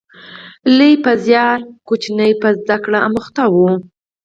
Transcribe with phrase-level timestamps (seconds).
[0.77, 3.55] لوی په زیار، کوچنی په زده کړه اموخته و